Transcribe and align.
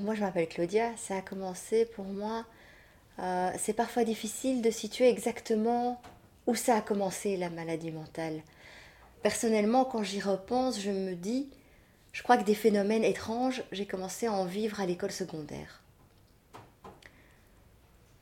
Moi 0.00 0.14
je 0.14 0.20
m'appelle 0.20 0.48
Claudia, 0.48 0.96
ça 0.96 1.16
a 1.16 1.20
commencé 1.22 1.84
pour 1.84 2.04
moi, 2.04 2.44
euh, 3.18 3.50
c'est 3.58 3.72
parfois 3.72 4.04
difficile 4.04 4.62
de 4.62 4.70
situer 4.70 5.08
exactement 5.08 6.00
où 6.46 6.54
ça 6.54 6.76
a 6.76 6.80
commencé 6.80 7.36
la 7.36 7.50
maladie 7.50 7.90
mentale. 7.90 8.42
Personnellement, 9.22 9.84
quand 9.84 10.04
j'y 10.04 10.20
repense, 10.20 10.80
je 10.80 10.90
me 10.90 11.14
dis, 11.14 11.48
je 12.12 12.22
crois 12.22 12.36
que 12.36 12.44
des 12.44 12.54
phénomènes 12.54 13.02
étranges, 13.02 13.64
j'ai 13.72 13.86
commencé 13.86 14.26
à 14.26 14.32
en 14.32 14.44
vivre 14.44 14.80
à 14.80 14.86
l'école 14.86 15.10
secondaire. 15.10 15.82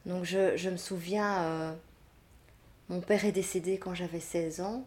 Donc 0.07 0.25
je, 0.25 0.71
me 0.71 0.77
souviens, 0.77 1.43
euh, 1.43 1.75
mon 2.89 3.01
père 3.01 3.25
est 3.25 3.33
décédé 3.33 3.79
quand 3.79 3.95
j'avais 3.95 4.21
16 4.21 4.61
ans, 4.61 4.85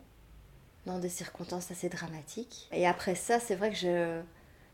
dans 0.86 0.98
des 0.98 1.10
circonstances 1.10 1.70
assez 1.70 1.90
dramatiques. 1.90 2.68
Et 2.72 2.88
après 2.88 3.16
ça, 3.16 3.40
c'est 3.40 3.56
vrai 3.56 3.70
que 3.70 3.76
je, 3.76 4.22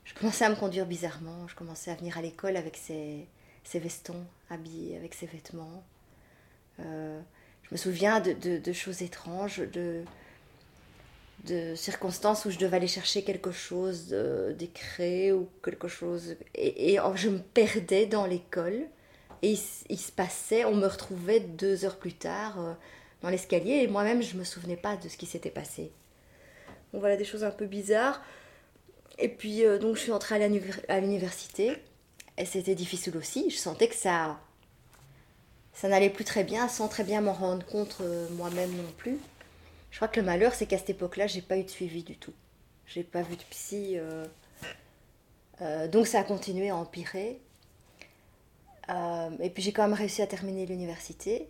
je 0.06 0.14
commençais 0.14 0.46
à 0.46 0.50
me 0.50 0.56
conduire 0.56 0.86
bizarrement. 0.86 1.48
Je 1.48 1.56
commençais 1.56 1.92
à 1.92 1.96
venir 1.96 2.18
à 2.18 2.22
l'école 2.22 2.56
avec 2.56 2.78
ces, 2.78 3.28
vestons, 3.74 4.24
habillés 4.50 4.96
avec 4.96 5.14
ses 5.14 5.26
vêtements. 5.26 5.84
Euh, 6.80 7.20
je 7.64 7.70
me 7.72 7.78
souviens 7.78 8.20
de, 8.22 8.74
choses 8.74 9.02
étranges, 9.02 9.58
de, 9.58 10.04
de, 11.46 11.74
circonstances 11.76 12.46
où 12.46 12.52
je 12.52 12.60
devais 12.60 12.78
aller 12.78 12.88
chercher 12.88 13.24
quelque 13.24 13.52
chose 13.52 14.10
d'écrit 14.58 15.32
ou 15.32 15.50
quelque 15.64 15.88
chose. 15.88 16.38
Et, 16.54 16.98
je 17.16 17.30
me 17.30 17.40
perdais 17.40 18.06
dans 18.06 18.28
l'école. 18.28 18.86
Et 19.42 19.58
il, 19.90 20.00
se 20.00 20.12
passait, 20.12 20.66
on 20.66 20.76
me 20.76 20.88
retrouvait 20.88 21.40
deux 21.40 21.86
heures 21.86 21.98
plus 21.98 22.14
tard 22.14 22.60
euh, 22.60 22.74
dans 23.22 23.30
l'escalier. 23.30 23.82
Et 23.84 23.88
moi-même, 23.88 24.22
je 24.22 24.34
ne 24.36 24.40
me 24.40 24.44
souvenais 24.44 24.78
pas 24.78 24.96
de 24.98 25.10
ce 25.10 25.18
qui 25.18 25.26
s'était 25.26 25.52
passé. 25.52 25.92
Donc 26.94 27.02
voilà 27.02 27.18
des 27.18 27.26
choses 27.26 27.44
un 27.44 27.52
peu 27.52 27.66
bizarres. 27.66 28.24
Et 29.18 29.30
puis, 29.30 29.66
euh, 29.66 29.78
donc, 29.78 29.96
je 29.96 30.02
suis 30.02 30.12
entrée 30.12 30.44
à 30.88 31.00
l'université. 31.00 31.78
Et 32.38 32.46
c'était 32.46 32.76
difficile 32.76 33.16
aussi. 33.18 33.50
Je 33.50 33.56
sentais 33.56 33.88
que 33.88 33.96
ça, 33.96 34.38
ça 35.74 35.88
n'allait 35.88 36.10
plus 36.10 36.26
très 36.26 36.44
bien, 36.44 36.68
sans 36.68 36.88
très 36.88 37.04
bien 37.04 37.22
m'en 37.22 37.34
rendre 37.34 37.66
compte 37.66 37.98
euh, 38.02 38.28
moi-même 38.32 38.72
non 38.76 38.92
plus. 38.98 39.18
Je 39.92 39.98
crois 39.98 40.10
que 40.10 40.20
le 40.20 40.26
malheur, 40.26 40.54
c'est 40.54 40.66
qu'à 40.66 40.78
cette 40.78 40.90
époque-là, 40.90 41.28
j'ai 41.28 41.42
pas 41.42 41.58
eu 41.58 41.64
de 41.64 41.70
suivi 41.70 42.04
du 42.04 42.18
tout. 42.18 42.34
J'ai 42.88 43.04
pas 43.04 43.22
vu 43.22 43.38
de 43.38 43.44
psy. 43.50 43.98
Euh, 43.98 45.88
donc, 45.88 46.08
ça 46.08 46.20
a 46.20 46.24
continué 46.24 46.70
à 46.70 46.76
empirer. 46.76 47.40
et 48.90 49.50
puis, 49.50 49.64
j'ai 49.64 49.72
quand 49.72 49.84
même 49.84 49.94
réussi 49.94 50.22
à 50.22 50.28
terminer 50.28 50.66
l'université. 50.66 51.48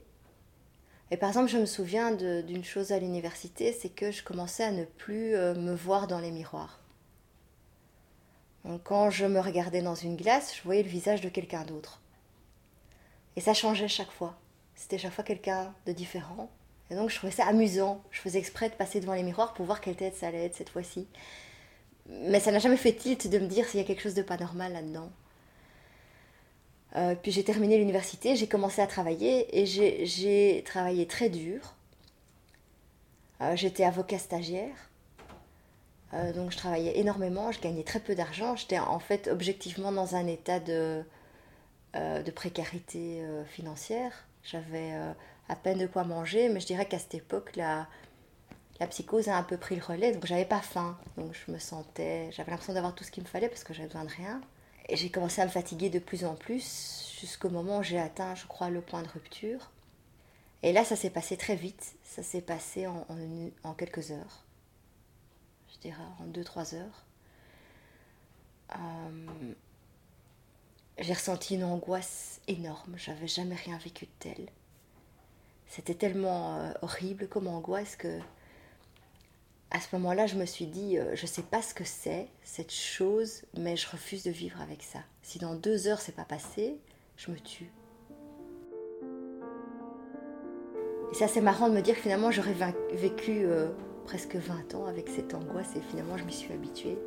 Et 1.11 1.17
par 1.17 1.29
exemple, 1.29 1.49
je 1.49 1.57
me 1.57 1.65
souviens 1.65 2.11
d'une 2.11 2.63
chose 2.63 2.91
à 2.91 2.99
l'université, 2.99 3.73
c'est 3.73 3.89
que 3.89 4.11
je 4.11 4.23
commençais 4.23 4.63
à 4.63 4.71
ne 4.71 4.85
plus 4.85 5.31
me 5.31 5.73
voir 5.73 6.07
dans 6.07 6.19
les 6.19 6.31
miroirs 6.31 6.84
quand 8.83 9.09
je 9.09 9.25
me 9.25 9.39
regardais 9.39 9.81
dans 9.81 9.95
une 9.95 10.15
glace, 10.15 10.55
je 10.55 10.63
voyais 10.63 10.83
le 10.83 10.89
visage 10.89 11.21
de 11.21 11.29
quelqu'un 11.29 11.63
d'autre. 11.63 12.01
Et 13.35 13.41
ça 13.41 13.53
changeait 13.53 13.87
chaque 13.87 14.11
fois. 14.11 14.35
C'était 14.75 14.97
chaque 14.97 15.13
fois 15.13 15.23
quelqu'un 15.23 15.73
de 15.85 15.91
différent. 15.91 16.49
Et 16.89 16.95
donc 16.95 17.09
je 17.09 17.15
trouvais 17.15 17.31
ça 17.31 17.45
amusant. 17.45 18.01
Je 18.11 18.21
faisais 18.21 18.39
exprès 18.39 18.69
de 18.69 18.75
passer 18.75 18.99
devant 18.99 19.13
les 19.13 19.23
miroirs 19.23 19.53
pour 19.53 19.65
voir 19.65 19.81
quelle 19.81 19.95
tête 19.95 20.15
ça 20.15 20.27
allait 20.27 20.45
être 20.45 20.55
cette 20.55 20.69
fois-ci. 20.69 21.07
Mais 22.07 22.39
ça 22.39 22.51
n'a 22.51 22.59
jamais 22.59 22.77
fait 22.77 22.93
tilt 22.93 23.27
de 23.27 23.39
me 23.39 23.47
dire 23.47 23.67
s'il 23.67 23.79
y 23.79 23.83
a 23.83 23.85
quelque 23.85 24.01
chose 24.01 24.13
de 24.13 24.21
pas 24.21 24.37
normal 24.37 24.73
là-dedans. 24.73 25.09
Euh, 26.95 27.15
puis 27.15 27.31
j'ai 27.31 27.43
terminé 27.43 27.77
l'université, 27.77 28.35
j'ai 28.35 28.47
commencé 28.47 28.81
à 28.81 28.87
travailler 28.87 29.59
et 29.59 29.65
j'ai 29.65 30.63
travaillé 30.65 31.07
très 31.07 31.29
dur. 31.29 31.75
Euh, 33.41 33.55
j'étais 33.55 33.83
avocat 33.83 34.19
stagiaire. 34.19 34.89
Euh, 36.13 36.33
donc 36.33 36.51
je 36.51 36.57
travaillais 36.57 36.99
énormément, 36.99 37.51
je 37.51 37.59
gagnais 37.59 37.83
très 37.83 37.99
peu 37.99 38.15
d'argent. 38.15 38.55
J'étais 38.55 38.79
en 38.79 38.99
fait 38.99 39.27
objectivement 39.27 39.91
dans 39.91 40.15
un 40.15 40.27
état 40.27 40.59
de, 40.59 41.03
euh, 41.95 42.21
de 42.21 42.31
précarité 42.31 43.21
euh, 43.21 43.43
financière. 43.45 44.11
J'avais 44.43 44.93
à 45.49 45.55
peine 45.55 45.79
de 45.79 45.87
quoi 45.87 46.03
manger, 46.03 46.49
mais 46.49 46.59
je 46.59 46.67
dirais 46.67 46.85
qu'à 46.85 46.99
cette 46.99 47.15
époque, 47.15 47.55
la, 47.55 47.87
la 48.79 48.85
psychose 48.85 49.27
a 49.27 49.35
un 49.35 49.43
peu 49.43 49.57
pris 49.57 49.75
le 49.75 49.83
relais. 49.83 50.11
Donc 50.11 50.27
j'avais 50.27 50.45
pas 50.45 50.61
faim. 50.61 50.97
Donc 51.17 51.33
je 51.33 51.51
me 51.51 51.57
sentais, 51.57 52.31
j'avais 52.31 52.51
l'impression 52.51 52.73
d'avoir 52.73 52.93
tout 52.93 53.03
ce 53.03 53.09
qu'il 53.11 53.23
me 53.23 53.27
fallait 53.27 53.49
parce 53.49 53.63
que 53.63 53.73
j'avais 53.73 53.87
besoin 53.87 54.05
de 54.05 54.11
rien. 54.11 54.41
Et 54.87 54.97
j'ai 54.97 55.09
commencé 55.09 55.41
à 55.41 55.45
me 55.45 55.49
fatiguer 55.49 55.89
de 55.89 55.97
plus 55.97 56.25
en 56.25 56.35
plus 56.35 57.15
jusqu'au 57.19 57.49
moment 57.49 57.79
où 57.79 57.83
j'ai 57.83 57.99
atteint, 57.99 58.35
je 58.35 58.45
crois, 58.45 58.69
le 58.69 58.81
point 58.81 59.01
de 59.01 59.07
rupture. 59.07 59.71
Et 60.61 60.73
là, 60.73 60.85
ça 60.85 60.95
s'est 60.95 61.09
passé 61.09 61.37
très 61.37 61.55
vite. 61.55 61.95
Ça 62.03 62.21
s'est 62.21 62.41
passé 62.41 62.85
en, 62.85 63.07
en 63.63 63.73
quelques 63.73 64.11
heures 64.11 64.44
je 65.75 65.79
dirais 65.79 66.03
en 66.19 66.27
2-3 66.27 66.75
heures. 66.75 67.05
Euh, 68.73 69.53
j'ai 70.97 71.13
ressenti 71.13 71.55
une 71.55 71.63
angoisse 71.63 72.41
énorme, 72.47 72.95
j'avais 72.97 73.27
jamais 73.27 73.55
rien 73.55 73.77
vécu 73.77 74.05
de 74.05 74.11
tel. 74.19 74.49
C'était 75.67 75.95
tellement 75.95 76.57
euh, 76.57 76.71
horrible 76.81 77.27
comme 77.27 77.47
angoisse 77.47 77.95
que 77.95 78.19
à 79.71 79.81
ce 79.81 79.93
moment-là, 79.95 80.25
je 80.25 80.35
me 80.35 80.45
suis 80.45 80.67
dit, 80.67 80.97
euh, 80.97 81.15
je 81.15 81.25
sais 81.25 81.41
pas 81.41 81.61
ce 81.61 81.73
que 81.73 81.83
c'est, 81.83 82.27
cette 82.43 82.71
chose, 82.71 83.41
mais 83.57 83.75
je 83.75 83.89
refuse 83.89 84.23
de 84.23 84.31
vivre 84.31 84.61
avec 84.61 84.83
ça. 84.83 84.99
Si 85.21 85.37
dans 85.37 85.55
deux 85.55 85.87
heures 85.87 85.99
c'est 85.99 86.15
pas 86.15 86.23
passé, 86.23 86.77
je 87.17 87.31
me 87.31 87.39
tue. 87.39 87.71
Et 91.11 91.15
c'est 91.15 91.25
assez 91.25 91.41
marrant 91.41 91.67
de 91.67 91.73
me 91.73 91.81
dire 91.81 91.95
que 91.95 92.01
finalement 92.01 92.31
j'aurais 92.31 92.55
vécu 92.93 93.45
presque 94.05 94.35
20 94.35 94.75
ans 94.75 94.85
avec 94.85 95.09
cette 95.09 95.33
angoisse 95.33 95.75
et 95.75 95.81
finalement 95.81 96.17
je 96.17 96.23
m'y 96.23 96.33
suis 96.33 96.53
habituée. 96.53 96.97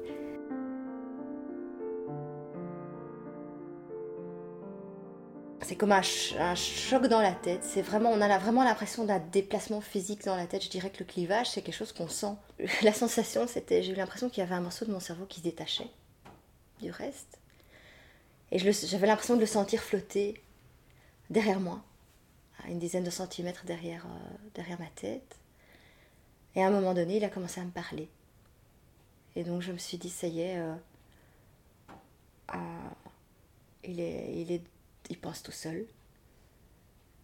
C'est 5.62 5.76
comme 5.76 5.92
un, 5.92 6.00
choc 6.03 7.09
dans 7.09 7.20
la 7.20 7.32
tête. 7.32 7.62
C'est 7.62 7.82
vraiment, 7.82 8.10
on 8.10 8.22
a 8.22 8.38
vraiment 8.38 8.64
l'impression 8.64 9.04
d'un 9.04 9.19
déplacement 9.19 9.82
physique 9.82 10.25
dans 10.25 10.34
la 10.34 10.47
tête. 10.47 10.64
Je 10.64 10.70
dirais 10.70 10.88
que 10.88 11.00
le 11.00 11.04
clivage, 11.04 11.50
c'est 11.50 11.60
quelque 11.60 11.75
chose 11.75 11.92
qu'on 11.92 12.09
sent. 12.09 12.32
La 12.82 12.94
sensation, 12.94 13.47
c'était, 13.47 13.82
j'ai 13.82 13.92
eu 13.92 13.94
l'impression 13.94 14.30
qu'il 14.30 14.38
y 14.38 14.47
avait 14.47 14.54
un 14.54 14.62
morceau 14.62 14.86
de 14.86 14.92
mon 14.92 15.00
cerveau 15.00 15.26
qui 15.26 15.41
se 15.41 15.44
détachait 15.44 15.91
du 16.80 16.91
reste. 16.91 17.38
Et 18.50 18.59
j'avais 18.59 19.06
l'impression 19.06 19.34
de 19.34 19.41
le 19.41 19.47
sentir 19.47 19.82
flotter 19.82 20.41
derrière 21.28 21.60
moi, 21.60 21.82
à 22.65 22.70
une 22.70 22.78
dizaine 22.78 23.04
de 23.04 23.10
centimètres 23.10 23.66
derrière, 23.66 24.06
euh, 24.06 24.48
derrière 24.54 24.80
ma 24.80 24.88
tête. 24.94 25.36
Et 26.59 26.63
à 26.65 26.67
un 26.67 26.71
moment 26.71 26.93
donné, 26.93 27.19
il 27.19 27.25
a 27.25 27.29
commencé 27.29 27.61
à 27.61 27.65
me 27.65 27.71
parler. 27.71 28.09
Et 29.37 29.45
donc 29.45 29.63
je 29.63 29.71
me 29.71 29.79
suis 29.79 29.97
dit, 29.97 30.11
ça 30.11 30.27
y 30.27 30.41
est, 30.41 30.59
euh, 30.59 30.75
euh, 32.53 32.59
il, 33.85 34.01
est, 34.01 34.33
il, 34.35 34.51
est, 34.51 34.65
il 35.09 35.21
pense 35.21 35.45
tout 35.45 35.53
seul. 35.53 35.87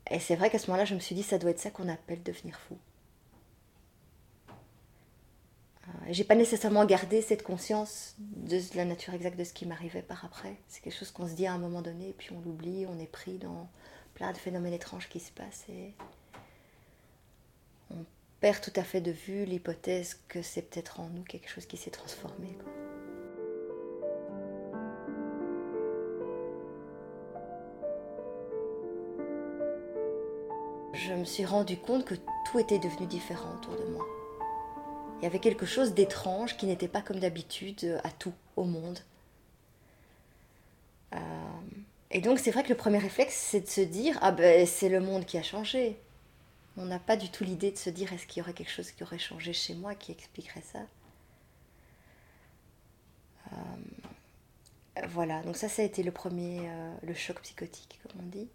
Et 0.09 0.21
c'est 0.21 0.37
vrai 0.37 0.50
qu'à 0.50 0.61
ce 0.61 0.69
moment-là, 0.69 0.84
je 0.84 0.95
me 0.95 1.00
suis 1.00 1.17
dit, 1.17 1.25
ça 1.25 1.39
doit 1.39 1.50
être 1.50 1.59
ça 1.59 1.72
qu'on 1.72 1.89
appelle 1.89 2.22
devenir 2.22 2.61
fou. 2.61 2.78
Euh, 5.89 5.91
j'ai 6.11 6.22
pas 6.22 6.37
nécessairement 6.37 6.84
gardé 6.84 7.21
cette 7.21 7.43
conscience 7.43 8.15
de 8.19 8.61
la 8.77 8.84
nature 8.84 9.15
exacte 9.15 9.37
de 9.37 9.43
ce 9.43 9.53
qui 9.53 9.66
m'arrivait 9.66 10.03
par 10.03 10.25
après. 10.25 10.55
C'est 10.69 10.81
quelque 10.81 10.97
chose 10.97 11.11
qu'on 11.11 11.27
se 11.27 11.34
dit 11.34 11.49
à 11.49 11.55
un 11.55 11.59
moment 11.59 11.83
donné, 11.83 12.11
et 12.11 12.12
puis 12.12 12.31
on 12.31 12.41
l'oublie, 12.41 12.87
on 12.89 13.01
est 13.01 13.11
pris 13.11 13.39
dans 13.39 13.69
plein 14.15 14.31
de 14.31 14.39
phénomènes 14.39 14.75
étranges 14.75 15.09
qui 15.09 15.19
se 15.19 15.33
passent. 15.33 15.65
Et 15.71 15.93
perd 18.44 18.60
tout 18.60 18.78
à 18.78 18.84
fait 18.84 19.00
de 19.00 19.10
vue 19.10 19.47
l'hypothèse 19.47 20.21
que 20.28 20.43
c'est 20.43 20.60
peut-être 20.60 21.00
en 21.00 21.09
nous 21.09 21.22
quelque 21.22 21.49
chose 21.49 21.65
qui 21.65 21.78
s'est 21.78 21.91
transformé. 21.91 22.59
Je 30.93 31.15
me 31.15 31.25
suis 31.25 31.47
rendu 31.47 31.78
compte 31.78 32.04
que 32.04 32.16
tout 32.44 32.59
était 32.59 32.78
devenu 32.78 33.06
différent 33.06 33.54
autour 33.54 33.77
de 33.77 33.91
moi. 33.91 34.04
Il 35.21 35.25
y 35.25 35.27
avait 35.27 35.38
quelque 35.38 35.65
chose 35.65 35.94
d'étrange 35.94 36.59
qui 36.59 36.66
n'était 36.66 36.87
pas 36.87 37.00
comme 37.00 37.21
d'habitude 37.21 37.99
à 38.04 38.10
tout, 38.10 38.34
au 38.56 38.65
monde. 38.65 38.99
Euh, 41.15 41.19
et 42.10 42.21
donc 42.21 42.39
c'est 42.39 42.51
vrai 42.51 42.63
que 42.63 42.68
le 42.68 42.77
premier 42.77 42.98
réflexe, 42.98 43.36
c'est 43.36 43.63
de 43.63 43.68
se 43.68 43.80
dire, 43.80 44.18
ah 44.21 44.33
ben 44.33 44.66
c'est 44.66 44.91
le 44.91 45.01
monde 45.01 45.24
qui 45.24 45.39
a 45.39 45.42
changé. 45.42 45.97
On 46.76 46.86
n'a 46.86 46.98
pas 46.98 47.16
du 47.16 47.30
tout 47.30 47.44
l'idée 47.44 47.71
de 47.71 47.76
se 47.76 47.91
dire 47.91 48.12
est-ce 48.12 48.26
qu'il 48.26 48.41
y 48.41 48.42
aurait 48.42 48.53
quelque 48.53 48.71
chose 48.71 48.91
qui 48.91 49.03
aurait 49.03 49.18
changé 49.18 49.53
chez 49.53 49.74
moi 49.74 49.94
qui 49.94 50.12
expliquerait 50.12 50.65
ça. 50.72 50.80
Euh, 53.53 55.06
voilà, 55.09 55.42
donc 55.42 55.56
ça, 55.56 55.68
ça 55.68 55.82
a 55.82 55.84
été 55.84 56.03
le 56.03 56.10
premier, 56.10 56.60
euh, 56.68 56.94
le 57.03 57.15
choc 57.15 57.41
psychotique, 57.42 58.00
comme 58.03 58.22
on 58.22 58.28
dit. 58.28 58.48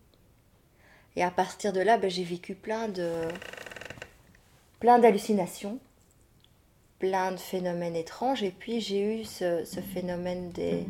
Et 1.15 1.23
à 1.23 1.31
partir 1.31 1.73
de 1.73 1.79
là, 1.79 1.97
ben, 1.97 2.09
j'ai 2.09 2.23
vécu 2.23 2.55
plein 2.55 2.87
de, 2.87 3.27
plein 4.79 4.99
d'hallucinations, 4.99 5.79
plein 6.99 7.31
de 7.31 7.37
phénomènes 7.37 7.95
étranges. 7.95 8.43
Et 8.43 8.51
puis 8.51 8.79
j'ai 8.81 9.21
eu 9.21 9.25
ce, 9.25 9.63
phénomène 9.93 10.51
des, 10.51 10.85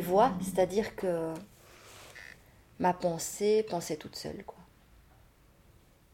voix, 0.00 0.32
c'est-à-dire 0.42 0.94
que 0.96 1.32
ma 2.78 2.92
pensée 2.92 3.64
pensait 3.68 3.96
toute 3.96 4.16
seule. 4.16 4.44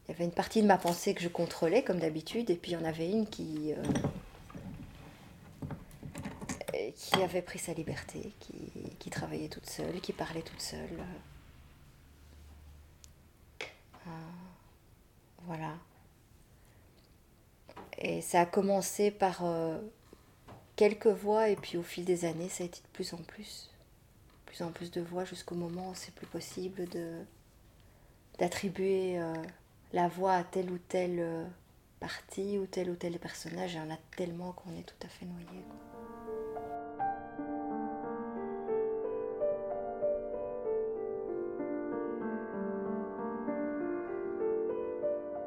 Il 0.05 0.11
y 0.11 0.15
avait 0.15 0.25
une 0.25 0.31
partie 0.31 0.61
de 0.61 0.67
ma 0.67 0.77
pensée 0.77 1.13
que 1.13 1.21
je 1.21 1.29
contrôlais 1.29 1.83
comme 1.83 1.99
d'habitude, 1.99 2.49
et 2.49 2.55
puis 2.55 2.71
il 2.71 2.73
y 2.73 2.77
en 2.77 2.83
avait 2.83 3.09
une 3.09 3.25
qui, 3.25 3.73
euh, 3.73 3.83
qui 6.95 7.21
avait 7.21 7.41
pris 7.41 7.59
sa 7.59 7.73
liberté, 7.73 8.33
qui, 8.39 8.71
qui 8.99 9.09
travaillait 9.09 9.47
toute 9.47 9.69
seule, 9.69 10.01
qui 10.01 10.11
parlait 10.11 10.41
toute 10.41 10.61
seule. 10.61 10.99
Euh, 14.07 14.09
voilà. 15.43 15.73
Et 17.97 18.21
ça 18.21 18.41
a 18.41 18.45
commencé 18.45 19.09
par 19.09 19.45
euh, 19.45 19.79
quelques 20.75 21.07
voix, 21.07 21.47
et 21.47 21.55
puis 21.55 21.77
au 21.77 21.83
fil 21.83 22.03
des 22.03 22.25
années, 22.25 22.49
ça 22.49 22.63
a 22.63 22.67
été 22.67 22.81
de 22.81 22.87
plus 22.91 23.13
en 23.13 23.17
plus. 23.17 23.69
Plus 24.45 24.61
en 24.61 24.71
plus 24.71 24.91
de 24.91 24.99
voix, 24.99 25.23
jusqu'au 25.23 25.55
moment 25.55 25.91
où 25.91 25.95
c'est 25.95 26.13
plus 26.13 26.27
possible 26.27 26.89
de 26.89 27.23
d'attribuer 28.39 29.21
la 29.93 30.07
voix 30.07 30.33
à 30.33 30.43
telle 30.43 30.71
ou 30.71 30.77
telle 30.77 31.47
partie 31.99 32.57
ou 32.57 32.65
tel 32.65 32.89
ou 32.89 32.95
tel 32.95 33.17
personnage. 33.19 33.73
Il 33.73 33.77
y 33.77 33.79
en 33.79 33.91
a 33.91 33.97
tellement 34.17 34.51
qu'on 34.51 34.71
est 34.71 34.83
tout 34.83 35.05
à 35.05 35.07
fait 35.07 35.25
noyé. 35.25 35.63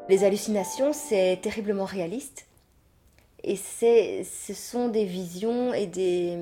Les 0.09 0.23
hallucinations, 0.23 0.93
c'est 0.93 1.41
terriblement 1.43 1.85
réaliste. 1.85 2.47
Et 3.43 3.57
ce 3.57 4.55
sont 4.55 4.89
des 4.89 5.05
visions 5.05 5.75
et 5.75 5.87
des, 5.87 6.37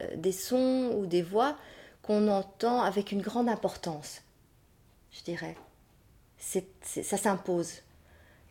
euh, 0.00 0.16
des 0.16 0.32
sons 0.32 0.92
ou 0.96 1.06
des 1.06 1.22
voix 1.22 1.56
qu'on 2.02 2.28
entend 2.28 2.82
avec 2.82 3.10
une 3.12 3.22
grande 3.22 3.48
importance, 3.48 4.22
je 5.12 5.22
dirais. 5.22 5.56
Ça 6.82 7.16
s'impose. 7.16 7.82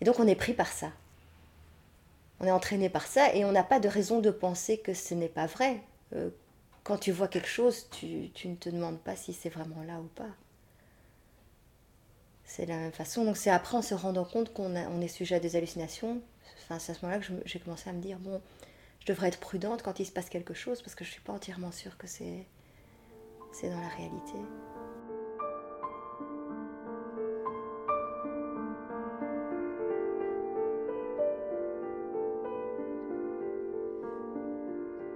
Et 0.01 0.05
donc 0.05 0.19
on 0.19 0.27
est 0.27 0.35
pris 0.35 0.53
par 0.53 0.67
ça. 0.67 0.91
On 2.39 2.45
est 2.45 2.51
entraîné 2.51 2.89
par 2.89 3.07
ça 3.07 3.33
et 3.33 3.45
on 3.45 3.51
n'a 3.51 3.63
pas 3.63 3.79
de 3.79 3.87
raison 3.87 4.19
de 4.19 4.31
penser 4.31 4.77
que 4.77 4.93
ce 4.93 5.13
n'est 5.13 5.29
pas 5.29 5.45
vrai. 5.45 5.81
Euh, 6.13 6.29
quand 6.83 6.97
tu 6.97 7.11
vois 7.11 7.27
quelque 7.27 7.47
chose, 7.47 7.87
tu, 7.91 8.31
ne 8.45 8.55
te 8.55 8.69
demandes 8.69 8.99
pas 8.99 9.15
si 9.15 9.33
c'est 9.33 9.49
vraiment 9.49 9.81
là 9.83 9.99
ou 9.99 10.09
pas. 10.15 10.29
C'est 12.43 12.65
la 12.65 12.75
même 12.75 12.91
façon. 12.91 13.23
Donc 13.23 13.37
c'est 13.37 13.49
après 13.49 13.77
en 13.77 13.81
se 13.81 13.93
rendant 13.93 14.25
compte 14.25 14.53
qu'on 14.53 14.75
on 14.75 15.01
est 15.01 15.07
sujet 15.07 15.35
à 15.35 15.39
des 15.39 15.55
hallucinations. 15.55 16.21
C'est 16.67 16.73
à 16.73 16.79
ce 16.79 17.05
moment-là 17.05 17.19
que 17.19 17.31
j'ai 17.45 17.59
commencé 17.59 17.89
à 17.89 17.93
me 17.93 18.01
dire, 18.01 18.17
bon, 18.19 18.41
je 18.99 19.05
devrais 19.05 19.27
être 19.29 19.39
prudente 19.39 19.81
quand 19.81 19.99
il 19.99 20.05
se 20.05 20.11
passe 20.11 20.29
quelque 20.29 20.53
chose 20.53 20.81
parce 20.81 20.95
que 20.95 21.03
je 21.03 21.09
ne 21.09 21.13
suis 21.13 21.21
pas 21.21 21.33
entièrement 21.33 21.71
sûre 21.71 21.97
que 21.97 22.07
c'est, 22.07 22.45
c'est 23.53 23.69
dans 23.69 23.79
la 23.79 23.89
réalité. 23.89 24.33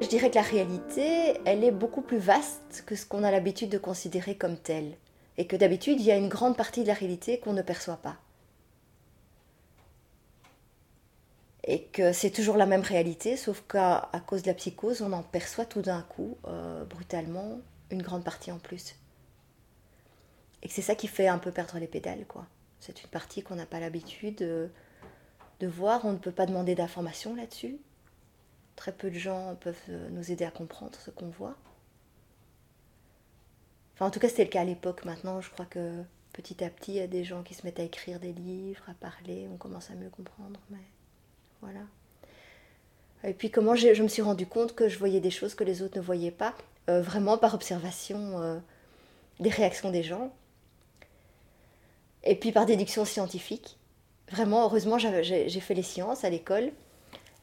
Je 0.08 0.12
dirais 0.12 0.30
que 0.30 0.36
la 0.36 0.42
réalité, 0.42 1.38
elle 1.44 1.66
est 1.66 1.72
beaucoup 1.72 2.02
plus 2.02 2.18
vaste 2.18 2.86
que 2.86 2.96
ce 2.96 3.06
qu'on 3.06 3.26
a 3.26 3.30
l'habitude 3.30 3.68
de 3.68 3.78
considérer 3.78 4.38
comme 4.38 4.56
telle 4.56 4.96
et 5.38 5.48
que 5.48 5.58
d'habitude 5.58 6.00
il 6.00 6.06
y 6.06 6.14
a 6.14 6.16
une 6.16 6.30
grande 6.30 6.56
partie 6.56 6.84
de 6.84 6.88
la 6.88 6.94
réalité 6.94 7.42
qu'on 7.42 7.52
ne 7.52 7.62
perçoit 7.62 7.98
pas. 7.98 8.16
Et 11.66 11.84
que 11.84 12.14
c'est 12.14 12.30
toujours 12.30 12.56
la 12.56 12.66
même 12.66 12.84
réalité, 12.84 13.36
sauf 13.36 13.62
qu'à 13.68 14.10
cause 14.28 14.44
de 14.44 14.48
la 14.48 14.54
psychose, 14.54 15.02
on 15.02 15.12
en 15.12 15.24
perçoit 15.24 15.66
tout 15.66 15.82
d'un 15.82 16.04
coup, 16.04 16.38
euh, 16.48 16.86
brutalement, 16.86 17.60
une 17.92 18.02
grande 18.02 18.24
partie 18.24 18.54
en 18.54 18.60
plus. 18.60 18.96
Et 20.64 20.70
que 20.70 20.74
c'est 20.74 20.82
ça 20.82 20.96
qui 20.96 21.08
fait 21.08 21.28
un 21.28 21.38
peu 21.38 21.52
perdre 21.52 21.80
les 21.80 21.88
pédales, 21.88 22.26
quoi. 22.30 22.48
C'est 22.80 23.04
une 23.04 23.10
partie 23.10 23.44
qu'on 23.44 23.56
n'a 23.56 23.66
pas 23.66 23.82
l'habitude 23.82 24.36
de, 24.36 24.70
de 25.60 25.68
voir, 25.68 26.06
on 26.06 26.14
ne 26.14 26.18
peut 26.18 26.32
pas 26.32 26.46
demander 26.46 26.76
d'informations 26.76 27.36
là-dessus. 27.36 27.78
Très 28.78 28.94
peu 28.94 29.10
de 29.12 29.20
gens 29.20 29.56
peuvent 29.60 29.90
nous 30.12 30.32
aider 30.32 30.46
à 30.46 30.52
comprendre 30.52 30.98
ce 30.98 31.12
qu'on 31.12 31.28
voit. 31.28 31.58
En 34.00 34.12
tout 34.12 34.20
cas, 34.20 34.30
c'était 34.30 34.46
le 34.46 34.50
cas 34.50 34.62
à 34.62 34.66
l'époque. 34.66 35.04
Maintenant, 35.06 35.42
je 35.42 35.50
crois 35.50 35.66
que 35.66 36.04
petit 36.34 36.64
à 36.64 36.70
petit, 36.70 36.92
il 36.92 36.98
y 36.98 37.02
a 37.02 37.08
des 37.08 37.24
gens 37.24 37.44
qui 37.44 37.54
se 37.54 37.66
mettent 37.66 37.80
à 37.80 37.84
écrire 37.84 38.20
des 38.20 38.32
livres, 38.32 38.84
à 38.88 38.94
parler, 38.94 39.48
on 39.52 39.58
commence 39.58 39.90
à 39.90 39.96
mieux 39.96 40.10
comprendre. 40.10 40.60
Mais 40.70 40.78
voilà. 41.62 41.82
Et 43.24 43.34
puis, 43.34 43.50
comment 43.50 43.76
je 43.76 44.02
me 44.02 44.08
suis 44.08 44.22
rendu 44.22 44.46
compte 44.46 44.76
que 44.76 44.88
je 44.88 45.00
voyais 45.00 45.20
des 45.20 45.32
choses 45.32 45.56
que 45.56 45.64
les 45.64 45.82
autres 45.82 45.98
ne 45.98 46.04
voyaient 46.04 46.32
pas, 46.32 46.54
euh, 46.90 47.02
vraiment 47.02 47.38
par 47.38 47.56
observation 47.56 48.40
euh, 48.40 48.60
des 49.40 49.50
réactions 49.50 49.90
des 49.90 50.04
gens. 50.04 50.32
Et 52.24 52.36
puis 52.36 52.52
par 52.52 52.66
déduction 52.66 53.06
scientifique. 53.06 53.78
Vraiment, 54.30 54.66
heureusement, 54.66 54.98
j'ai 54.98 55.60
fait 55.62 55.74
les 55.74 55.84
sciences 55.84 56.24
à 56.24 56.30
l'école. 56.30 56.72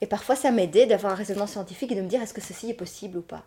Et 0.01 0.07
parfois, 0.07 0.37
ça 0.37 0.51
m'aidait 0.51 0.87
d'avoir 0.87 1.13
un 1.13 1.17
raisonnement 1.17 1.47
scientifique 1.47 1.93
et 1.93 1.95
de 1.95 2.03
me 2.03 2.09
dire 2.09 2.23
est-ce 2.23 2.35
que 2.35 2.41
ceci 2.41 2.71
est 2.71 2.75
possible 2.75 3.19
ou 3.19 3.23
pas? 3.23 3.45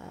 Euh, 0.00 0.04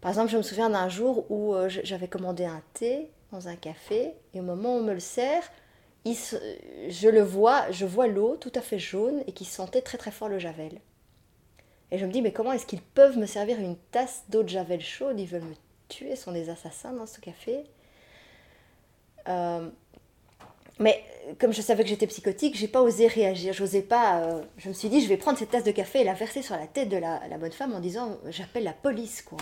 par 0.00 0.10
exemple, 0.10 0.30
je 0.30 0.36
me 0.36 0.42
souviens 0.42 0.70
d'un 0.70 0.88
jour 0.88 1.30
où 1.30 1.54
euh, 1.54 1.68
j'avais 1.68 2.08
commandé 2.08 2.44
un 2.44 2.62
thé 2.74 3.10
dans 3.32 3.48
un 3.48 3.56
café 3.56 4.14
et 4.34 4.40
au 4.40 4.42
moment 4.42 4.76
où 4.76 4.78
on 4.78 4.82
me 4.82 4.94
le 4.94 5.00
sert, 5.00 5.50
je 6.04 7.08
le 7.08 7.22
vois, 7.22 7.70
je 7.72 7.84
vois 7.84 8.06
l'eau 8.06 8.36
tout 8.36 8.52
à 8.54 8.60
fait 8.60 8.78
jaune 8.78 9.22
et 9.26 9.32
qui 9.32 9.44
sentait 9.44 9.82
très 9.82 9.98
très 9.98 10.12
fort 10.12 10.28
le 10.28 10.38
javel. 10.38 10.80
Et 11.90 11.98
je 11.98 12.06
me 12.06 12.12
dis 12.12 12.22
mais 12.22 12.32
comment 12.32 12.52
est-ce 12.52 12.66
qu'ils 12.66 12.82
peuvent 12.82 13.18
me 13.18 13.26
servir 13.26 13.58
une 13.58 13.76
tasse 13.90 14.24
d'eau 14.28 14.42
de 14.42 14.48
javel 14.48 14.80
chaude? 14.80 15.18
Ils 15.18 15.26
veulent 15.26 15.42
me 15.42 15.54
tuer, 15.88 16.16
sont 16.16 16.32
des 16.32 16.50
assassins 16.50 16.92
dans 16.92 17.06
ce 17.06 17.20
café. 17.20 17.64
Euh, 19.28 19.68
mais 20.78 21.02
comme 21.38 21.52
je 21.52 21.60
savais 21.60 21.82
que 21.82 21.88
j'étais 21.88 22.06
psychotique, 22.06 22.56
j'ai 22.56 22.68
pas 22.68 22.82
osé 22.82 23.06
réagir. 23.06 23.52
J'osais 23.52 23.82
pas. 23.82 24.20
Euh, 24.20 24.42
je 24.58 24.68
me 24.68 24.74
suis 24.74 24.88
dit, 24.88 25.00
je 25.00 25.08
vais 25.08 25.16
prendre 25.16 25.38
cette 25.38 25.50
tasse 25.50 25.64
de 25.64 25.70
café 25.70 26.00
et 26.00 26.04
la 26.04 26.14
verser 26.14 26.42
sur 26.42 26.56
la 26.56 26.66
tête 26.66 26.88
de 26.88 26.96
la, 26.96 27.20
bonne 27.38 27.52
femme 27.52 27.74
en 27.74 27.80
disant, 27.80 28.18
j'appelle 28.28 28.64
la 28.64 28.72
police, 28.72 29.22
quoi. 29.22 29.38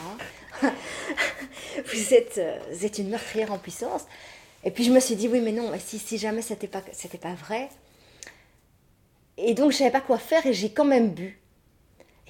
Vous, 0.63 2.15
êtes, 2.15 2.39
euh, 2.39 2.59
êtes 2.83 2.99
une 2.99 3.09
meurtrière 3.09 3.53
en 3.53 3.59
puissance. 3.59 4.05
Et 4.63 4.71
puis 4.71 4.85
je 4.85 4.93
me 4.93 5.01
suis 5.01 5.17
dit, 5.17 5.29
oui, 5.29 5.41
mais 5.41 5.53
non, 5.53 5.71
si, 5.79 5.99
si 5.99 6.17
jamais 6.17 6.41
c'était 6.41 6.69
pas, 6.69 6.83
c'était 6.93 7.19
pas 7.19 7.35
vrai. 7.35 7.69
Et 9.37 9.55
donc 9.55 9.73
je 9.73 9.79
savais 9.79 9.91
pas 9.91 10.01
quoi 10.01 10.19
faire 10.19 10.47
et 10.47 10.55
j'ai 10.55 10.71
quand 10.71 10.85
même 10.85 11.11
bu. 11.11 11.39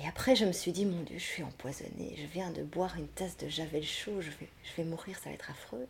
Et 0.02 0.08
après, 0.08 0.34
je 0.34 0.44
me 0.44 0.52
suis 0.52 0.72
dit, 0.72 0.86
mon 0.86 1.02
Dieu, 1.02 1.18
je 1.18 1.24
suis 1.24 1.42
empoisonnée. 1.44 2.16
Je 2.16 2.26
viens 2.26 2.50
de 2.50 2.62
boire 2.62 2.96
une 2.98 3.06
tasse 3.06 3.36
de 3.36 3.48
javel 3.48 3.84
chaud. 3.84 4.20
Je 4.20 4.30
vais, 4.30 4.48
je 4.64 4.82
vais 4.82 4.88
mourir, 4.88 5.16
ça 5.22 5.28
va 5.28 5.34
être 5.34 5.50
affreux. 5.50 5.86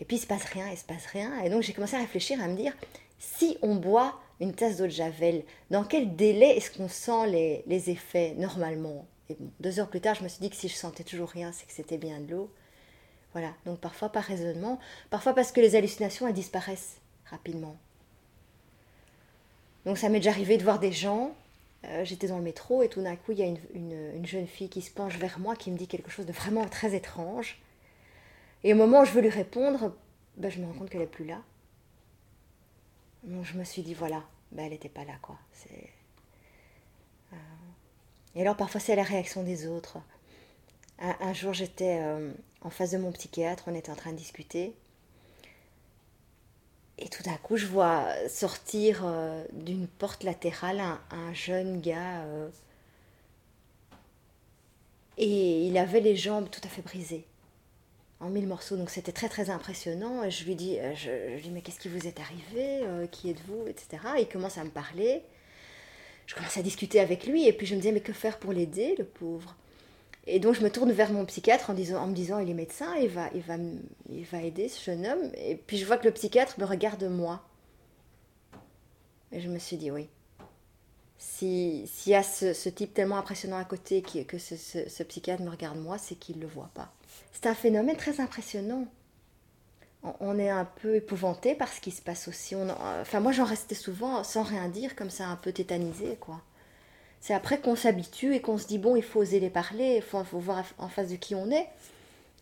Et 0.00 0.04
puis 0.04 0.16
il 0.16 0.20
se 0.20 0.26
passe 0.26 0.44
rien, 0.44 0.68
il 0.70 0.78
se 0.78 0.84
passe 0.84 1.06
rien. 1.06 1.40
Et 1.42 1.50
donc 1.50 1.62
j'ai 1.62 1.72
commencé 1.72 1.96
à 1.96 2.00
réfléchir, 2.00 2.42
à 2.42 2.48
me 2.48 2.56
dire, 2.56 2.72
si 3.18 3.58
on 3.62 3.74
boit 3.74 4.20
une 4.40 4.54
tasse 4.54 4.76
d'eau 4.76 4.84
de 4.84 4.90
javel, 4.90 5.42
dans 5.70 5.84
quel 5.84 6.14
délai 6.14 6.56
est-ce 6.56 6.70
qu'on 6.70 6.88
sent 6.88 7.28
les, 7.28 7.64
les, 7.66 7.90
effets 7.90 8.34
normalement? 8.36 9.06
Et 9.28 9.36
deux 9.60 9.80
heures 9.80 9.88
plus 9.88 10.00
tard, 10.00 10.14
je 10.14 10.22
me 10.22 10.28
suis 10.28 10.40
dit 10.40 10.50
que 10.50 10.56
si 10.56 10.68
je 10.68 10.74
sentais 10.74 11.04
toujours 11.04 11.28
rien, 11.28 11.52
c'est 11.52 11.66
que 11.66 11.72
c'était 11.72 11.98
bien 11.98 12.20
de 12.20 12.30
l'eau. 12.30 12.50
Voilà, 13.32 13.52
donc 13.66 13.80
parfois 13.80 14.10
par 14.10 14.24
raisonnement, 14.24 14.78
parfois 15.10 15.34
parce 15.34 15.52
que 15.52 15.60
les 15.60 15.76
hallucinations, 15.76 16.26
elles 16.26 16.34
disparaissent 16.34 16.98
rapidement. 17.26 17.76
Donc 19.84 19.98
ça 19.98 20.08
m'est 20.08 20.18
déjà 20.18 20.30
arrivé 20.30 20.56
de 20.56 20.62
voir 20.62 20.78
des 20.78 20.92
gens, 20.92 21.34
euh, 21.84 22.04
j'étais 22.04 22.28
dans 22.28 22.38
le 22.38 22.42
métro 22.42 22.82
et 22.82 22.88
tout 22.88 23.02
d'un 23.02 23.16
coup, 23.16 23.32
il 23.32 23.38
y 23.38 23.42
a 23.42 23.46
une, 23.46 23.58
une 23.74 24.26
jeune 24.26 24.46
fille 24.46 24.68
qui 24.68 24.82
se 24.82 24.90
penche 24.90 25.16
vers 25.18 25.38
moi, 25.38 25.56
qui 25.56 25.70
me 25.70 25.76
dit 25.76 25.86
quelque 25.86 26.10
chose 26.10 26.26
de 26.26 26.32
vraiment 26.32 26.66
très 26.66 26.94
étrange. 26.94 27.60
Et 28.64 28.72
au 28.72 28.76
moment 28.76 29.02
où 29.02 29.04
je 29.04 29.12
veux 29.12 29.20
lui 29.20 29.28
répondre, 29.28 29.94
ben, 30.36 30.50
je 30.50 30.60
me 30.60 30.66
rends 30.66 30.72
compte 30.72 30.90
qu'elle 30.90 31.00
n'est 31.00 31.06
plus 31.06 31.24
là. 31.24 31.40
Donc 33.24 33.44
je 33.44 33.56
me 33.56 33.64
suis 33.64 33.82
dit, 33.82 33.94
voilà, 33.94 34.22
ben, 34.52 34.64
elle 34.64 34.72
n'était 34.72 34.88
pas 34.88 35.04
là, 35.04 35.14
quoi. 35.22 35.36
Euh, 37.32 37.36
et 38.34 38.40
alors 38.40 38.56
parfois 38.56 38.80
c'est 38.80 38.96
la 38.96 39.02
réaction 39.02 39.42
des 39.42 39.66
autres. 39.66 39.98
Un, 41.00 41.32
jour 41.32 41.54
j'étais 41.54 42.00
euh, 42.00 42.32
en 42.60 42.70
face 42.70 42.90
de 42.90 42.98
mon 42.98 43.12
psychiatre, 43.12 43.64
on 43.68 43.74
était 43.74 43.90
en 43.90 43.96
train 43.96 44.12
de 44.12 44.16
discuter. 44.16 44.74
Et 46.98 47.08
tout 47.08 47.22
d'un 47.22 47.36
coup 47.36 47.56
je 47.56 47.66
vois 47.66 48.06
sortir 48.28 49.02
euh, 49.04 49.44
d'une 49.52 49.86
porte 49.86 50.24
latérale 50.24 50.80
un 51.10 51.32
jeune 51.34 51.80
gars. 51.80 52.24
et 55.16 55.66
il 55.66 55.78
avait 55.78 56.00
les 56.00 56.16
jambes 56.16 56.48
tout 56.50 56.60
à 56.64 56.68
fait 56.68 56.82
brisées 56.82 57.24
en 58.20 58.28
mille 58.28 58.46
morceaux. 58.46 58.76
Donc 58.76 58.90
c'était 58.90 59.12
très 59.12 59.28
très 59.28 59.50
impressionnant. 59.50 60.24
Et 60.24 60.30
je 60.30 60.44
lui 60.44 60.54
dis, 60.54 60.78
euh, 60.78 60.94
je, 60.94 61.42
dis 61.42 61.50
mais 61.50 61.62
qu'est-ce 61.62 61.80
qui 61.80 61.88
vous 61.88 62.06
est 62.06 62.20
arrivé 62.20 62.82
euh, 62.84 63.06
Qui 63.06 63.30
êtes-vous 63.30 63.66
Etc. 63.68 63.98
il 64.18 64.28
commence 64.28 64.58
à 64.58 64.64
me 64.64 64.70
parler. 64.70 65.22
Je 66.26 66.34
commence 66.34 66.56
à 66.56 66.62
discuter 66.62 67.00
avec 67.00 67.26
lui 67.26 67.46
et 67.46 67.52
puis 67.52 67.66
je 67.66 67.74
me 67.74 67.80
dis 67.80 67.90
mais 67.90 68.00
que 68.00 68.12
faire 68.12 68.38
pour 68.38 68.52
l'aider, 68.52 68.94
le 68.98 69.04
pauvre? 69.04 69.56
Et 70.26 70.40
donc 70.40 70.54
je 70.54 70.60
me 70.62 70.70
tourne 70.70 70.92
vers 70.92 71.10
mon 71.10 71.24
psychiatre 71.24 71.70
en, 71.70 71.74
disant, 71.74 72.02
en 72.02 72.06
me 72.06 72.14
disant 72.14 72.38
il 72.38 72.50
est 72.50 72.54
médecin, 72.54 72.94
il 72.96 73.08
va, 73.08 73.30
il, 73.34 73.40
va, 73.40 73.54
il 74.10 74.24
va 74.24 74.42
aider 74.42 74.68
ce 74.68 74.84
jeune 74.84 75.06
homme. 75.06 75.32
Et 75.36 75.56
puis 75.56 75.78
je 75.78 75.86
vois 75.86 75.96
que 75.96 76.04
le 76.04 76.12
psychiatre 76.12 76.60
me 76.60 76.66
regarde 76.66 77.04
moi. 77.04 77.42
Et 79.32 79.40
je 79.40 79.48
me 79.48 79.58
suis 79.58 79.76
dit 79.76 79.90
oui. 79.90 80.08
S'il 81.18 81.88
y 82.06 82.14
a 82.14 82.22
ce, 82.22 82.68
type 82.68 82.94
tellement 82.94 83.18
impressionnant 83.18 83.58
à 83.58 83.64
côté 83.64 84.02
que 84.02 84.38
ce, 84.38 84.56
ce 84.56 85.02
psychiatre 85.02 85.42
me 85.42 85.50
regarde 85.50 85.78
moi, 85.78 85.98
c'est 85.98 86.14
qu'il 86.14 86.36
ne 86.36 86.42
le 86.42 86.46
voit 86.46 86.70
pas. 86.74 86.92
C'est 87.32 87.46
un 87.46 87.54
phénomène 87.54 87.96
très 87.96 88.20
impressionnant. 88.20 88.86
On 90.20 90.38
est 90.38 90.48
un 90.48 90.64
peu 90.64 90.94
épouvanté 90.94 91.54
par 91.54 91.72
ce 91.72 91.80
qui 91.80 91.90
se 91.90 92.02
passe 92.02 92.28
aussi. 92.28 92.54
enfin, 92.54 93.20
moi, 93.20 93.32
j'en 93.32 93.44
restais 93.44 93.74
souvent 93.74 94.22
sans 94.22 94.44
rien 94.44 94.68
dire, 94.68 94.94
comme 94.94 95.10
ça, 95.10 95.26
un 95.26 95.36
peu 95.36 95.52
tétanisé, 95.52 96.16
quoi. 96.20 96.40
C'est 97.20 97.34
après 97.34 97.60
qu'on 97.60 97.74
s'habitue 97.74 98.34
et 98.34 98.40
qu'on 98.40 98.58
se 98.58 98.68
dit, 98.68 98.78
bon, 98.78 98.94
il 98.94 99.02
faut 99.02 99.20
oser 99.20 99.40
les 99.40 99.50
parler, 99.50 99.96
il 99.96 100.02
faut, 100.02 100.22
faut 100.22 100.38
voir 100.38 100.64
en 100.78 100.88
face 100.88 101.10
de 101.10 101.16
qui 101.16 101.34
on 101.34 101.50
est. 101.50 101.68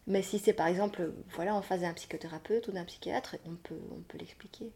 Mais 0.06 0.22
si 0.22 0.38
c'est 0.38 0.52
par 0.52 0.66
exemple, 0.66 1.12
voilà, 1.34 1.54
en 1.54 1.62
face 1.62 1.80
d'un 1.80 1.94
psychothérapeute 1.94 2.68
ou 2.68 2.72
d'un 2.72 2.84
psychiatre, 2.84 3.36
on 3.46 3.54
peut, 3.54 3.80
on 3.90 4.02
peut 4.02 4.18
l'expliquer. 4.18 4.70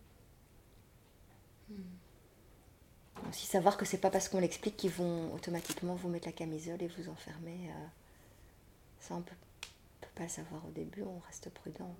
Hmm. 1.69 2.00
Aussi 3.29 3.47
savoir 3.47 3.77
que 3.77 3.85
c'est 3.85 3.99
pas 3.99 4.11
parce 4.11 4.29
qu'on 4.29 4.41
l'explique 4.41 4.77
qu'ils 4.77 4.91
vont 4.91 5.33
automatiquement 5.35 5.95
vous 5.95 6.09
mettre 6.09 6.27
la 6.27 6.33
camisole 6.33 6.83
et 6.83 6.89
vous 6.89 7.09
enfermer. 7.09 7.69
Euh, 7.69 7.87
ça, 9.01 9.15
on 9.15 9.23
peut, 9.23 9.35
pas 10.15 10.25
le 10.25 10.29
savoir 10.29 10.65
au 10.67 10.71
début, 10.71 11.03
on 11.03 11.19
reste 11.27 11.51
prudent. 11.51 11.95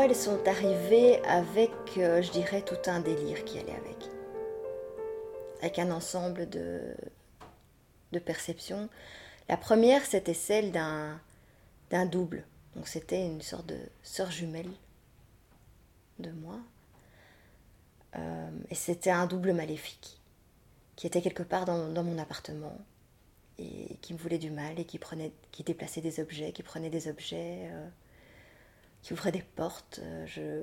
Elles 0.00 0.16
sont 0.16 0.46
arrivées 0.46 1.22
avec, 1.24 1.70
euh, 1.96 2.22
je 2.22 2.30
dirais, 2.30 2.62
tout 2.62 2.90
un 2.90 3.00
délire 3.00 3.44
qui 3.44 3.58
allait 3.58 3.72
avec. 3.72 3.96
Avec 5.60 5.78
un 5.78 5.90
ensemble 5.90 6.48
de, 6.48 6.80
de 8.12 8.18
perceptions. 8.18 8.88
La 9.48 9.56
première, 9.56 10.04
c'était 10.04 10.34
celle 10.34 10.72
d'un, 10.72 11.20
d'un 11.90 12.06
double. 12.06 12.44
Donc 12.76 12.88
c'était 12.88 13.24
une 13.24 13.42
sorte 13.42 13.66
de 13.66 13.78
sœur 14.02 14.30
jumelle 14.30 14.70
de 16.18 16.30
moi. 16.30 16.58
Euh, 18.16 18.50
et 18.70 18.74
c'était 18.74 19.10
un 19.10 19.26
double 19.26 19.52
maléfique 19.52 20.20
qui 20.96 21.06
était 21.06 21.22
quelque 21.22 21.42
part 21.42 21.64
dans, 21.64 21.88
dans, 21.88 22.02
mon 22.02 22.18
appartement 22.18 22.76
et 23.58 23.96
qui 24.00 24.14
me 24.14 24.18
voulait 24.18 24.38
du 24.38 24.50
mal 24.50 24.78
et 24.78 24.84
qui, 24.84 24.98
prenait, 24.98 25.32
qui 25.52 25.62
déplaçait 25.62 26.00
des 26.00 26.20
objets, 26.20 26.52
qui 26.52 26.62
prenait 26.62 26.90
des 26.90 27.08
objets. 27.08 27.68
Euh, 27.70 27.88
qui 29.02 29.12
ouvrait 29.12 29.32
des 29.32 29.42
portes. 29.42 30.00
Euh, 30.02 30.26
je... 30.26 30.60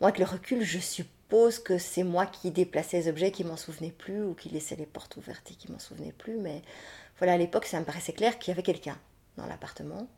Moi, 0.00 0.08
avec 0.08 0.18
le 0.18 0.24
recul, 0.24 0.62
je 0.62 0.78
suppose 0.78 1.58
que 1.58 1.78
c'est 1.78 2.04
moi 2.04 2.26
qui 2.26 2.50
déplaçais 2.50 2.98
les 2.98 3.08
objets, 3.08 3.30
qui 3.30 3.44
m'en 3.44 3.56
souvenais 3.56 3.92
plus, 3.92 4.24
ou 4.24 4.34
qui 4.34 4.48
laissais 4.48 4.76
les 4.76 4.86
portes 4.86 5.16
ouvertes 5.16 5.50
et 5.50 5.54
qui 5.54 5.70
m'en 5.70 5.78
souvenais 5.78 6.12
plus. 6.12 6.36
Mais 6.36 6.62
voilà, 7.18 7.34
à 7.34 7.36
l'époque, 7.38 7.66
ça 7.66 7.80
me 7.80 7.84
paraissait 7.84 8.12
clair 8.12 8.38
qu'il 8.38 8.50
y 8.50 8.52
avait 8.52 8.62
quelqu'un 8.62 8.98
dans 9.36 9.46
l'appartement. 9.46 10.08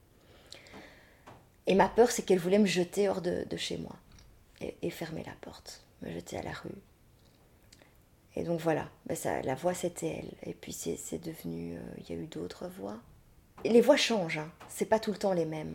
Et 1.66 1.74
ma 1.74 1.88
peur, 1.88 2.10
c'est 2.10 2.22
qu'elle 2.22 2.38
voulait 2.38 2.58
me 2.58 2.66
jeter 2.66 3.08
hors 3.08 3.20
de, 3.20 3.44
chez 3.56 3.76
moi 3.76 3.96
et, 4.60 4.90
fermer 4.90 5.24
la 5.24 5.34
porte, 5.40 5.84
me 6.02 6.10
jeter 6.12 6.38
à 6.38 6.42
la 6.42 6.52
rue. 6.52 6.70
Et 8.36 8.44
donc 8.44 8.60
voilà, 8.60 8.88
ben 9.06 9.16
ça, 9.16 9.42
la 9.42 9.54
voix 9.54 9.74
c'était 9.74 10.18
elle. 10.18 10.50
Et 10.50 10.54
puis 10.54 10.72
c'est 10.72 11.18
devenu, 11.18 11.76
euh, 11.76 11.80
il 11.98 12.14
y 12.14 12.18
a 12.18 12.20
eu 12.20 12.26
d'autres 12.26 12.68
voix. 12.68 12.98
Les 13.64 13.80
voix 13.80 13.96
changent, 13.96 14.38
hein. 14.38 14.50
c'est 14.68 14.84
pas 14.84 15.00
tout 15.00 15.10
le 15.10 15.18
temps 15.18 15.32
les 15.32 15.46
mêmes. 15.46 15.74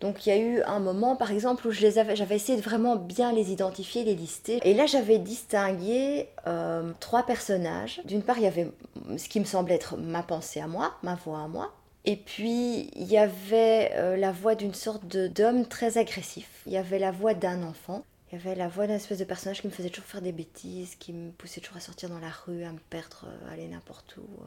Donc 0.00 0.26
il 0.26 0.28
y 0.28 0.32
a 0.32 0.38
eu 0.38 0.62
un 0.62 0.78
moment, 0.78 1.16
par 1.16 1.30
exemple, 1.30 1.66
où 1.66 1.70
je 1.70 1.80
les 1.80 1.98
avais, 1.98 2.16
j'avais 2.16 2.36
essayé 2.36 2.58
de 2.58 2.62
vraiment 2.62 2.96
bien 2.96 3.32
les 3.32 3.50
identifier, 3.50 4.04
les 4.04 4.14
lister. 4.14 4.60
Et 4.62 4.74
là, 4.74 4.86
j'avais 4.86 5.18
distingué 5.18 6.28
euh, 6.46 6.92
trois 7.00 7.24
personnages. 7.24 8.02
D'une 8.04 8.22
part, 8.22 8.38
il 8.38 8.44
y 8.44 8.46
avait 8.46 8.70
ce 9.16 9.28
qui 9.28 9.40
me 9.40 9.46
semblait 9.46 9.76
être 9.76 9.96
ma 9.96 10.22
pensée 10.22 10.60
à 10.60 10.66
moi, 10.66 10.94
ma 11.02 11.14
voix 11.14 11.40
à 11.40 11.48
moi. 11.48 11.72
Et 12.04 12.16
puis, 12.16 12.90
il 12.94 13.06
y 13.06 13.16
avait 13.16 13.90
euh, 13.94 14.16
la 14.16 14.32
voix 14.32 14.54
d'une 14.54 14.74
sorte 14.74 15.06
d'homme 15.06 15.66
très 15.66 15.98
agressif. 15.98 16.62
Il 16.66 16.72
y 16.72 16.76
avait 16.76 16.98
la 16.98 17.10
voix 17.10 17.34
d'un 17.34 17.62
enfant. 17.62 18.04
Il 18.30 18.38
y 18.38 18.40
avait 18.40 18.54
la 18.54 18.68
voix 18.68 18.86
d'un 18.86 18.94
espèce 18.94 19.18
de 19.18 19.24
personnage 19.24 19.60
qui 19.60 19.66
me 19.66 19.72
faisait 19.72 19.88
toujours 19.88 20.04
faire 20.04 20.20
des 20.20 20.32
bêtises, 20.32 20.94
qui 20.96 21.12
me 21.12 21.30
poussait 21.30 21.60
toujours 21.60 21.78
à 21.78 21.80
sortir 21.80 22.10
dans 22.10 22.18
la 22.18 22.30
rue, 22.30 22.64
à 22.64 22.72
me 22.72 22.78
perdre, 22.90 23.26
à 23.48 23.54
aller 23.54 23.66
n'importe 23.66 24.16
où 24.18 24.42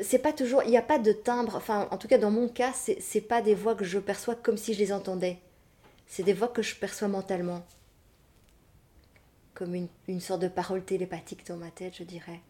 c'est 0.00 0.18
pas 0.18 0.32
toujours, 0.32 0.62
il 0.64 0.70
n'y 0.70 0.76
a 0.76 0.82
pas 0.82 0.98
de 0.98 1.12
timbre, 1.12 1.56
enfin 1.56 1.88
en 1.90 1.96
tout 1.96 2.08
cas 2.08 2.18
dans 2.18 2.30
mon 2.30 2.48
cas, 2.48 2.72
c'est, 2.72 3.20
pas 3.20 3.40
des 3.42 3.54
voix 3.54 3.74
que 3.74 3.84
je 3.84 3.98
perçois 3.98 4.34
comme 4.34 4.56
si 4.56 4.74
je 4.74 4.78
les 4.78 4.92
entendais. 4.92 5.38
C'est 6.06 6.22
des 6.22 6.34
voix 6.34 6.48
que 6.48 6.62
je 6.62 6.76
perçois 6.76 7.08
mentalement. 7.08 7.64
Comme 9.54 9.74
une, 9.74 9.88
une 10.06 10.20
sorte 10.20 10.42
de 10.42 10.48
parole 10.48 10.84
télépathique 10.84 11.46
dans 11.46 11.56
ma 11.56 11.70
tête, 11.70 11.96
je 11.96 12.04
dirais. 12.04 12.40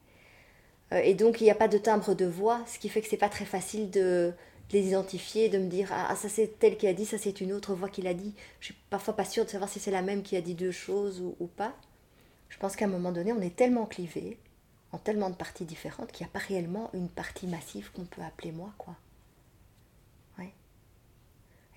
Euh, 0.92 0.98
et 0.98 1.14
donc 1.14 1.40
il 1.40 1.44
n'y 1.44 1.50
a 1.50 1.54
pas 1.54 1.68
de 1.68 1.78
timbre 1.78 2.14
de 2.14 2.26
voix, 2.26 2.62
ce 2.66 2.78
qui 2.78 2.88
fait 2.88 3.00
que 3.00 3.08
c'est 3.08 3.16
pas 3.16 3.28
très 3.28 3.44
facile 3.44 3.90
de, 3.90 4.32
les 4.72 4.88
identifier, 4.88 5.48
de 5.48 5.58
me 5.58 5.68
dire 5.68 5.88
ah, 5.92 6.08
ah 6.10 6.16
ça 6.16 6.28
c'est 6.28 6.58
tel 6.58 6.76
qui 6.76 6.88
a 6.88 6.94
dit, 6.94 7.06
ça 7.06 7.18
c'est 7.18 7.40
une 7.40 7.52
autre 7.52 7.74
voix 7.74 7.88
qui 7.88 8.02
l'a 8.02 8.14
dit. 8.14 8.34
Je 8.60 8.66
suis 8.66 8.76
parfois 8.90 9.14
pas 9.14 9.24
sûre 9.24 9.44
de 9.44 9.50
savoir 9.50 9.70
si 9.70 9.78
c'est 9.78 9.92
la 9.92 10.02
même 10.02 10.22
qui 10.22 10.36
a 10.36 10.40
dit 10.40 10.54
deux 10.54 10.72
choses 10.72 11.20
ou, 11.20 11.36
ou 11.38 11.46
pas. 11.46 11.74
Je 12.48 12.58
pense 12.58 12.74
qu'à 12.76 12.86
un 12.86 12.88
moment 12.88 13.12
donné, 13.12 13.32
on 13.32 13.40
est 13.40 13.54
tellement 13.54 13.86
clivé 13.86 14.38
en 14.96 14.98
tellement 14.98 15.30
de 15.30 15.36
parties 15.36 15.66
différentes 15.66 16.10
qu'il 16.10 16.26
n'y 16.26 16.30
a 16.30 16.32
pas 16.32 16.44
réellement 16.44 16.90
une 16.94 17.10
partie 17.10 17.46
massive 17.46 17.92
qu'on 17.92 18.06
peut 18.06 18.22
appeler 18.22 18.50
moi, 18.50 18.72
quoi. 18.78 18.94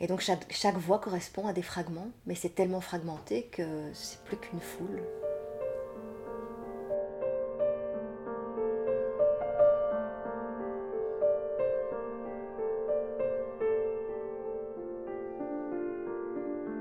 Et 0.01 0.07
donc 0.07 0.21
chaque, 0.21 0.45
chaque 0.49 0.77
voix 0.77 0.99
correspond 0.99 1.45
à 1.45 1.51
des 1.51 1.61
fragments, 1.61 2.09
mais 2.25 2.35
c'est 2.35 2.55
tellement 2.55 2.79
fragmenté 2.79 3.49
que 3.51 3.91
c'est 3.93 4.23
plus 4.23 4.37
qu'une 4.37 4.61
foule. 4.61 5.03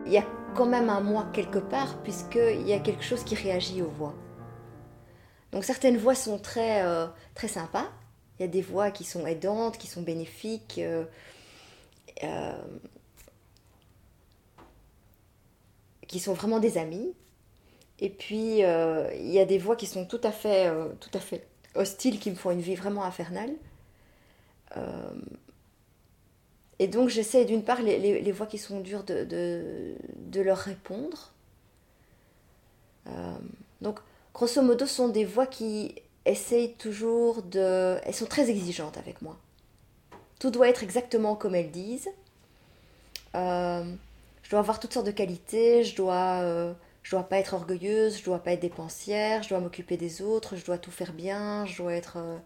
Il 0.07 0.13
y 0.13 0.19
a 0.19 0.25
quand 0.55 0.67
même 0.67 0.89
un 0.89 1.01
moi 1.01 1.27
quelque 1.33 1.59
part, 1.59 2.01
puisqu'il 2.05 2.67
y 2.67 2.73
a 2.73 2.79
quelque 2.79 3.03
chose 3.03 3.25
qui 3.25 3.35
réagit 3.35 3.83
aux 3.83 3.91
voix. 3.91 4.15
Donc 5.53 5.65
certaines 5.65 5.97
voix 5.97 6.15
sont 6.15 6.39
très, 6.39 6.85
euh, 6.85 7.07
très 7.35 7.49
sympas. 7.49 7.91
Il 8.39 8.43
y 8.43 8.45
a 8.45 8.49
des 8.49 8.63
voix 8.63 8.91
qui 8.91 9.05
sont 9.05 9.27
aidantes, 9.27 9.79
qui 9.79 9.87
sont 9.87 10.03
bénéfiques. 10.03 10.79
Euh, 10.79 11.05
euh, 12.25 12.63
qui 16.07 16.21
sont 16.21 16.33
vraiment 16.33 16.59
des 16.59 16.79
amis. 16.79 17.15
Et 18.01 18.09
puis, 18.09 18.61
il 18.61 19.31
y 19.31 19.39
a 19.39 19.45
des 19.45 19.59
voix 19.59 19.77
qui 19.77 19.87
sont 19.87 20.07
tout 20.07 20.21
à 20.23 20.31
fait, 20.31 20.73
hostiles, 21.75 22.19
qui 22.19 22.31
me 22.31 22.37
font 22.37 22.51
une 22.51 22.61
vie 22.61 22.77
vraiment 22.77 23.05
infernale. 23.05 23.51
et 26.79 26.89
donc, 26.89 27.11
j'essaie 27.11 27.45
d'une 27.45 27.63
part 27.63 27.83
les, 27.83 28.33
voix 28.33 28.47
qui 28.47 28.57
sont 28.57 28.81
dures 28.81 29.05
de, 29.05 29.25
de, 29.25 29.97
de 30.17 30.41
leur 30.41 30.57
répondre. 30.59 31.35
donc, 33.83 33.99
grosso 34.39 34.63
modo, 34.63 34.87
sont 34.87 35.09
des 35.09 35.25
voix 35.25 35.47
qui 35.47 35.97
essayent 36.25 36.75
toujours 36.75 37.43
de... 37.43 37.99
Elles 38.05 38.15
sont 38.15 38.27
très 38.27 38.51
exigeantes 38.51 38.97
avec 38.97 39.21
moi. 39.21 39.37
Tout 40.39 40.53
doit 40.53 40.69
être 40.69 40.85
exactement 40.85 41.35
comme 41.35 41.57
elles 41.57 41.73
disent. 41.73 42.09
Euh, 43.35 43.83
je 44.45 44.51
dois 44.51 44.61
avoir 44.61 44.79
toutes 44.79 44.93
sortes 44.93 45.07
de 45.07 45.11
qualités, 45.11 45.83
je 45.83 45.97
dois, 45.97 46.39
euh, 46.43 46.73
je 47.03 47.11
dois 47.11 47.25
pas 47.25 47.39
être 47.39 47.55
orgueilleuse, 47.55 48.19
je 48.19 48.25
dois 48.25 48.39
pas 48.39 48.53
être 48.53 48.61
dépensière, 48.61 49.43
je 49.43 49.49
dois 49.49 49.59
m'occuper 49.59 49.97
des 49.97 50.23
autres, 50.23 50.55
je 50.55 50.65
dois 50.65 50.79
tout 50.79 50.93
faire 50.93 51.13
bien, 51.13 51.67
je 51.67 51.83
dois 51.83 51.95
être... 51.95 52.19
Euh, 52.19 52.39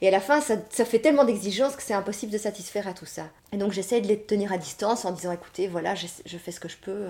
et 0.00 0.08
à 0.08 0.10
la 0.10 0.20
fin, 0.20 0.40
ça, 0.40 0.56
fait 0.86 0.98
tellement 0.98 1.26
d'exigences 1.26 1.76
que 1.76 1.82
c'est 1.82 1.92
impossible 1.92 2.32
de 2.32 2.38
satisfaire 2.38 2.88
à 2.88 2.94
tout 2.94 3.04
ça. 3.04 3.28
Et 3.52 3.58
donc 3.58 3.72
j'essaie 3.72 4.00
de 4.00 4.06
les 4.06 4.18
tenir 4.18 4.50
à 4.50 4.56
distance 4.56 5.04
en 5.04 5.12
disant, 5.12 5.32
écoutez, 5.32 5.68
voilà, 5.68 5.94
je 5.94 6.38
fais 6.38 6.52
ce 6.52 6.60
que 6.60 6.68
je 6.68 6.78
peux. 6.78 7.06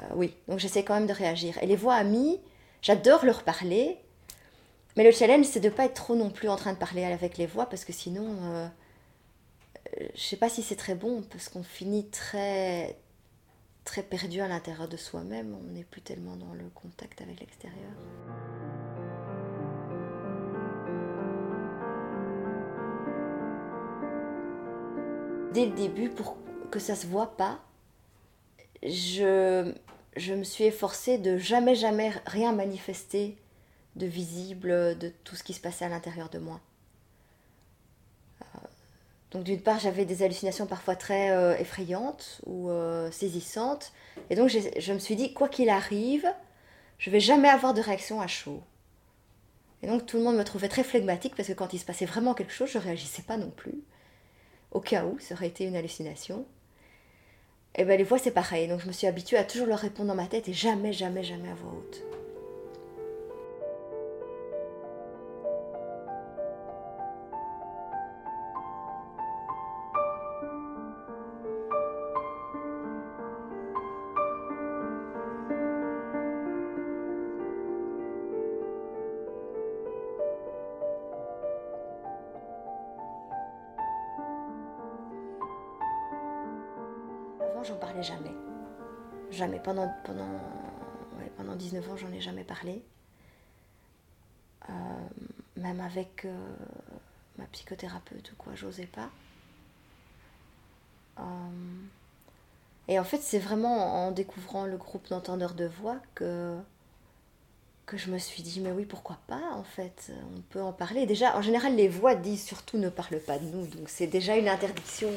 Euh, 0.00 0.04
oui, 0.14 0.34
donc 0.48 0.58
j'essaie 0.58 0.84
quand 0.84 0.94
même 0.94 1.06
de 1.06 1.12
réagir. 1.12 1.56
Et 1.62 1.66
les 1.66 1.76
voix 1.76 1.94
amies, 1.94 2.40
j'adore 2.82 3.24
leur 3.24 3.42
parler, 3.42 3.98
mais 4.96 5.04
le 5.04 5.10
challenge, 5.10 5.46
c'est 5.46 5.60
de 5.60 5.68
ne 5.68 5.74
pas 5.74 5.86
être 5.86 5.94
trop 5.94 6.14
non 6.14 6.30
plus 6.30 6.48
en 6.48 6.56
train 6.56 6.72
de 6.72 6.78
parler 6.78 7.04
avec 7.04 7.36
les 7.36 7.46
voix, 7.46 7.66
parce 7.66 7.84
que 7.84 7.92
sinon, 7.92 8.26
euh, 8.42 8.68
euh, 10.00 10.08
je 10.14 10.20
sais 10.20 10.36
pas 10.36 10.48
si 10.48 10.62
c'est 10.62 10.76
très 10.76 10.94
bon, 10.94 11.22
parce 11.22 11.48
qu'on 11.48 11.62
finit 11.62 12.08
très, 12.08 12.96
très 13.84 14.02
perdu 14.02 14.40
à 14.40 14.48
l'intérieur 14.48 14.88
de 14.88 14.96
soi-même, 14.96 15.56
on 15.60 15.72
n'est 15.72 15.84
plus 15.84 16.00
tellement 16.00 16.36
dans 16.36 16.54
le 16.54 16.68
contact 16.74 17.20
avec 17.20 17.40
l'extérieur. 17.40 17.90
Dès 25.52 25.66
le 25.66 25.72
début, 25.72 26.08
pour 26.08 26.36
que 26.70 26.80
ça 26.80 26.96
se 26.96 27.06
voit 27.06 27.36
pas, 27.36 27.60
je, 28.82 29.72
je 30.16 30.34
me 30.34 30.44
suis 30.44 30.64
efforcée 30.64 31.18
de 31.18 31.36
jamais, 31.38 31.74
jamais 31.74 32.12
rien 32.26 32.52
manifester 32.52 33.36
de 33.96 34.06
visible 34.06 34.98
de 34.98 35.12
tout 35.24 35.36
ce 35.36 35.42
qui 35.42 35.52
se 35.52 35.60
passait 35.60 35.84
à 35.84 35.88
l'intérieur 35.88 36.28
de 36.28 36.38
moi. 36.38 36.60
Euh, 38.42 38.58
donc 39.30 39.44
d'une 39.44 39.60
part, 39.60 39.78
j'avais 39.78 40.04
des 40.04 40.22
hallucinations 40.22 40.66
parfois 40.66 40.96
très 40.96 41.30
euh, 41.30 41.56
effrayantes 41.56 42.40
ou 42.46 42.70
euh, 42.70 43.10
saisissantes. 43.10 43.92
Et 44.30 44.36
donc 44.36 44.48
je 44.48 44.92
me 44.92 44.98
suis 44.98 45.16
dit, 45.16 45.32
quoi 45.32 45.48
qu'il 45.48 45.68
arrive, 45.68 46.26
je 46.98 47.10
vais 47.10 47.20
jamais 47.20 47.48
avoir 47.48 47.74
de 47.74 47.80
réaction 47.80 48.20
à 48.20 48.26
chaud. 48.26 48.62
Et 49.82 49.86
donc 49.86 50.06
tout 50.06 50.16
le 50.16 50.22
monde 50.22 50.36
me 50.36 50.44
trouvait 50.44 50.68
très 50.68 50.84
flegmatique 50.84 51.34
parce 51.36 51.48
que 51.48 51.52
quand 51.52 51.72
il 51.74 51.78
se 51.78 51.84
passait 51.84 52.06
vraiment 52.06 52.34
quelque 52.34 52.52
chose, 52.52 52.70
je 52.70 52.78
réagissais 52.78 53.22
pas 53.22 53.36
non 53.36 53.50
plus. 53.50 53.82
Au 54.70 54.80
cas 54.80 55.04
où, 55.04 55.18
ça 55.18 55.34
aurait 55.34 55.48
été 55.48 55.64
une 55.64 55.76
hallucination. 55.76 56.46
Et 57.76 57.84
ben 57.84 57.98
les 57.98 58.04
voix 58.04 58.18
c'est 58.18 58.30
pareil, 58.30 58.68
donc 58.68 58.80
je 58.80 58.86
me 58.86 58.92
suis 58.92 59.06
habituée 59.06 59.36
à 59.36 59.44
toujours 59.44 59.66
leur 59.66 59.80
répondre 59.80 60.08
dans 60.08 60.14
ma 60.14 60.26
tête 60.26 60.48
et 60.48 60.52
jamais, 60.52 60.92
jamais, 60.92 61.24
jamais 61.24 61.48
à 61.48 61.54
voix 61.54 61.72
haute. 61.76 62.04
J'en 87.64 87.76
parlais 87.76 88.02
jamais. 88.02 88.34
Jamais. 89.30 89.58
Pendant, 89.58 89.92
pendant, 90.04 90.40
pendant 91.36 91.56
19 91.56 91.90
ans, 91.90 91.96
j'en 91.96 92.12
ai 92.12 92.20
jamais 92.20 92.44
parlé. 92.44 92.84
Euh, 94.68 94.72
même 95.56 95.80
avec 95.80 96.24
euh, 96.24 96.48
ma 97.38 97.44
psychothérapeute 97.46 98.32
ou 98.32 98.36
quoi, 98.36 98.54
j'osais 98.54 98.86
pas. 98.86 99.10
Euh, 101.18 101.22
et 102.88 102.98
en 102.98 103.04
fait, 103.04 103.18
c'est 103.18 103.38
vraiment 103.38 104.06
en 104.06 104.10
découvrant 104.10 104.66
le 104.66 104.76
groupe 104.76 105.08
d'entendeurs 105.08 105.54
de 105.54 105.66
voix 105.66 105.96
que, 106.14 106.56
que 107.86 107.96
je 107.96 108.10
me 108.10 108.18
suis 108.18 108.42
dit, 108.42 108.60
mais 108.60 108.72
oui, 108.72 108.84
pourquoi 108.84 109.18
pas, 109.26 109.52
en 109.52 109.64
fait, 109.64 110.12
on 110.36 110.40
peut 110.40 110.62
en 110.62 110.72
parler. 110.72 111.06
Déjà, 111.06 111.36
en 111.36 111.42
général, 111.42 111.76
les 111.76 111.88
voix 111.88 112.14
disent 112.14 112.44
surtout 112.44 112.78
ne 112.78 112.88
parle 112.88 113.20
pas 113.20 113.38
de 113.38 113.44
nous, 113.44 113.66
donc 113.66 113.88
c'est 113.88 114.06
déjà 114.06 114.36
une 114.36 114.48
interdiction 114.48 115.10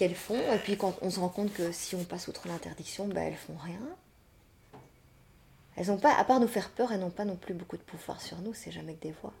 qu'elles 0.00 0.14
font. 0.14 0.40
Et 0.54 0.58
puis 0.58 0.78
quand 0.78 0.96
on 1.02 1.10
se 1.10 1.20
rend 1.20 1.28
compte 1.28 1.52
que 1.52 1.72
si 1.72 1.94
on 1.94 2.04
passe 2.04 2.26
outre 2.28 2.48
l'interdiction, 2.48 3.06
ben, 3.06 3.20
elles 3.20 3.36
font 3.36 3.56
rien. 3.62 3.80
Elles 5.76 5.90
ont 5.90 5.98
pas, 5.98 6.14
à 6.14 6.24
part 6.24 6.40
nous 6.40 6.48
faire 6.48 6.70
peur, 6.70 6.90
elles 6.90 7.00
n'ont 7.00 7.10
pas 7.10 7.26
non 7.26 7.36
plus 7.36 7.52
beaucoup 7.52 7.76
de 7.76 7.82
pouvoir 7.82 8.20
sur 8.22 8.38
nous, 8.38 8.54
c'est 8.54 8.70
jamais 8.72 8.94
que 8.94 9.02
des 9.02 9.12
voix. 9.20 9.34